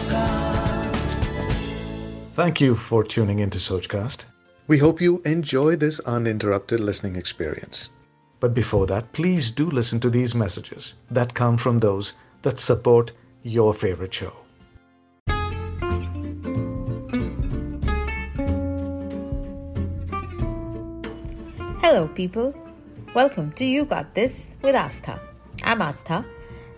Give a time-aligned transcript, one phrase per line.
[0.00, 1.14] Sochcast.
[2.34, 4.24] Thank you for tuning into Sochcast.
[4.66, 7.90] We hope you enjoy this uninterrupted listening experience.
[8.38, 13.12] But before that, please do listen to these messages that come from those that support
[13.42, 14.32] your favorite show.
[21.82, 22.54] Hello, people.
[23.14, 25.20] Welcome to You Got This with Astha.
[25.62, 26.24] I'm Astha,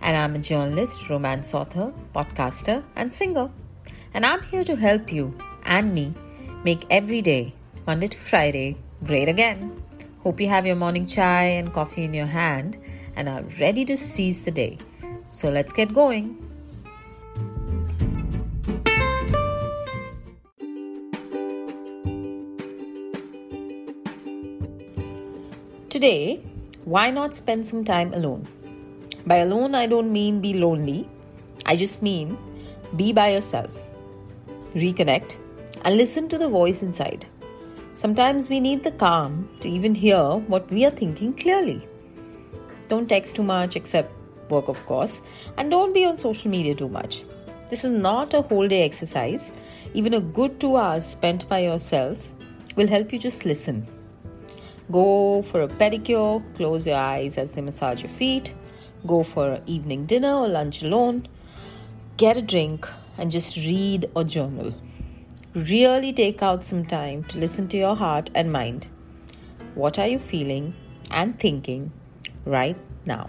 [0.03, 3.51] and I'm a journalist, romance author, podcaster, and singer.
[4.15, 6.15] And I'm here to help you and me
[6.65, 7.55] make every day,
[7.87, 9.83] Monday to Friday, great again.
[10.21, 12.79] Hope you have your morning chai and coffee in your hand
[13.17, 14.79] and are ready to seize the day.
[15.29, 16.39] So let's get going.
[25.89, 26.43] Today,
[26.85, 28.49] why not spend some time alone?
[29.27, 31.09] By alone, I don't mean be lonely,
[31.65, 32.37] I just mean
[32.97, 33.71] be by yourself.
[34.75, 35.37] Reconnect
[35.85, 37.27] and listen to the voice inside.
[37.95, 41.87] Sometimes we need the calm to even hear what we are thinking clearly.
[42.89, 44.13] Don't text too much, except
[44.51, 45.23] work, of course,
[45.57, 47.25] and don't be on social media too much.
[47.71, 49.53] This is not a whole day exercise.
[49.95, 52.19] Even a good two hours spent by yourself
[52.77, 53.87] will help you just listen.
[54.91, 58.53] Go for a pedicure, close your eyes as they massage your feet,
[59.07, 61.27] go for evening dinner or lunch alone,
[62.17, 64.73] get a drink, and just read or journal.
[65.55, 68.89] Really take out some time to listen to your heart and mind.
[69.75, 70.75] What are you feeling
[71.11, 71.93] and thinking
[72.45, 73.29] right now?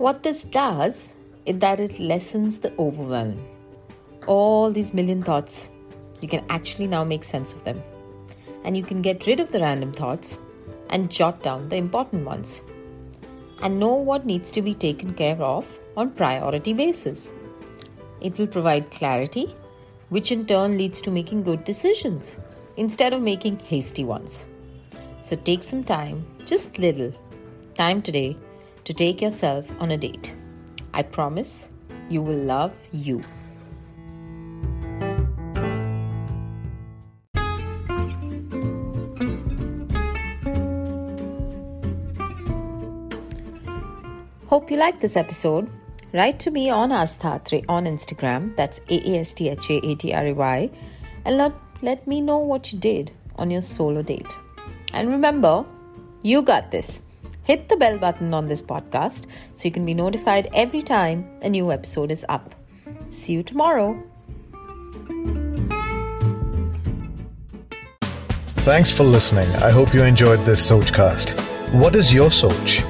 [0.00, 1.12] What this does
[1.44, 3.38] is that it lessens the overwhelm.
[4.26, 5.70] All these million thoughts,
[6.20, 7.82] you can actually now make sense of them.
[8.64, 10.38] And you can get rid of the random thoughts
[10.90, 12.64] and jot down the important ones.
[13.62, 17.32] And know what needs to be taken care of on priority basis.
[18.20, 19.54] It will provide clarity,
[20.08, 22.38] which in turn leads to making good decisions
[22.76, 24.46] instead of making hasty ones.
[25.22, 27.12] So take some time, just little
[27.74, 28.36] time today,
[28.84, 30.34] to take yourself on a date.
[30.92, 31.70] I promise
[32.08, 33.22] you will love you.
[44.50, 45.70] Hope you liked this episode.
[46.12, 49.94] Write to me on Aasthaatray on Instagram, that's A A S T H A A
[49.94, 50.70] T R A Y,
[51.24, 51.52] and let,
[51.82, 54.26] let me know what you did on your solo date.
[54.92, 55.64] And remember,
[56.22, 57.00] you got this.
[57.44, 61.48] Hit the bell button on this podcast so you can be notified every time a
[61.48, 62.52] new episode is up.
[63.08, 64.02] See you tomorrow.
[68.66, 69.48] Thanks for listening.
[69.62, 71.38] I hope you enjoyed this Sochcast.
[71.72, 72.89] What is your Soch?